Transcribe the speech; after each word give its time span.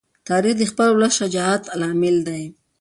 تاریخ 0.27 0.53
د 0.57 0.63
خپل 0.71 0.87
ولس 0.91 1.13
د 1.15 1.17
شجاعت 1.19 1.63
لامل 1.79 2.15
دی. 2.27 2.43